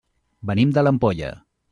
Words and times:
Venim 0.51 0.71
de 0.77 0.85
l'Ampolla. 0.87 1.29